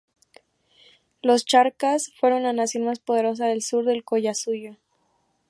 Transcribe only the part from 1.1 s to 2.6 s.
Los charcas fueron la